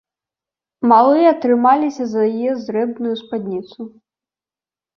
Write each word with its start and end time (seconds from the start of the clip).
Малыя 0.91 1.31
трымаліся 1.43 2.03
за 2.15 2.21
яе 2.33 2.51
зрэбную 2.65 3.15
спадніцу. 3.23 3.79